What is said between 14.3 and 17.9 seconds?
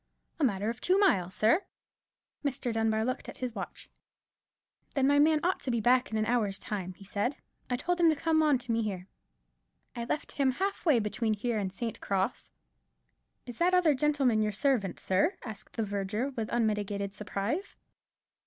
your servant, sir?" asked the verger, with unmitigated surprise.